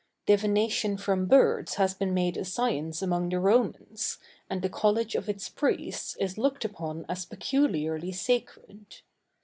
Divination 0.25 0.97
from 0.97 1.27
birds 1.27 1.75
has 1.75 1.93
been 1.93 2.11
made 2.11 2.35
a 2.35 2.43
science 2.43 3.03
among 3.03 3.29
the 3.29 3.39
Romans, 3.39 4.17
and 4.49 4.63
the 4.63 4.67
college 4.67 5.13
of 5.13 5.29
its 5.29 5.47
priests 5.47 6.17
is 6.19 6.39
looked 6.39 6.65
upon 6.65 7.05
as 7.07 7.23
peculiarly 7.23 8.11
sacred. 8.11 9.01